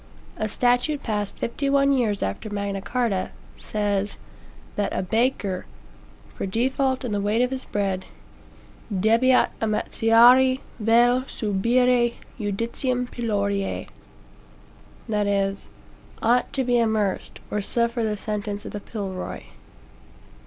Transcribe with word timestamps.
A 0.35 0.49
statute 0.49 1.03
passed 1.03 1.37
fifty 1.37 1.69
one 1.69 1.91
years 1.91 2.23
after 2.23 2.49
Magna 2.49 2.81
Carta, 2.81 3.29
says 3.55 4.17
that 4.75 4.91
a 4.93 5.03
baker, 5.03 5.67
for 6.33 6.47
default 6.47 7.05
in 7.05 7.11
the 7.11 7.21
weight 7.21 7.43
of 7.43 7.51
his 7.51 7.65
bread, 7.65 8.05
"debeat 8.91 9.49
amerciari 9.61 10.61
vel 10.79 11.21
subire 11.27 12.13
judicium 12.39 13.05
pilloae," 13.11 13.89
that 15.07 15.27
is, 15.27 15.67
"ought 16.19 16.51
to 16.51 16.63
be 16.63 16.79
amerced, 16.79 17.39
or 17.51 17.61
suffer 17.61 18.03
the 18.03 18.17
sentence 18.17 18.65
of 18.65 18.71
the 18.71 18.79
pillory." 18.79 19.51